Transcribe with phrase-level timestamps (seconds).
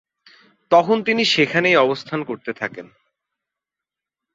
[0.71, 2.87] তখন তিনি সেখানেই অবস্থান করতে থাকেন।